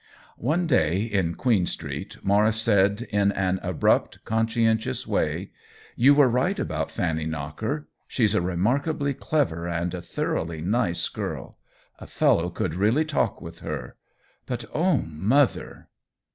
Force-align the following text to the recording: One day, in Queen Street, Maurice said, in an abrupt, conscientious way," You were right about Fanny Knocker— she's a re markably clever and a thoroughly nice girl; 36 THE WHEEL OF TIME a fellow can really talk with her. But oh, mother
One 0.39 0.65
day, 0.65 1.03
in 1.03 1.35
Queen 1.35 1.67
Street, 1.67 2.17
Maurice 2.23 2.55
said, 2.59 3.03
in 3.11 3.31
an 3.33 3.59
abrupt, 3.61 4.25
conscientious 4.25 5.05
way," 5.05 5.51
You 5.95 6.15
were 6.15 6.27
right 6.27 6.57
about 6.57 6.89
Fanny 6.89 7.27
Knocker— 7.27 7.87
she's 8.07 8.33
a 8.33 8.41
re 8.41 8.55
markably 8.55 9.15
clever 9.15 9.67
and 9.67 9.93
a 9.93 10.01
thoroughly 10.01 10.59
nice 10.59 11.07
girl; 11.07 11.59
36 11.99 11.99
THE 11.99 11.99
WHEEL 11.99 11.99
OF 11.99 11.99
TIME 11.99 12.03
a 12.03 12.07
fellow 12.07 12.49
can 12.49 12.79
really 12.79 13.05
talk 13.05 13.41
with 13.43 13.59
her. 13.59 13.95
But 14.47 14.65
oh, 14.73 14.97
mother 15.03 15.87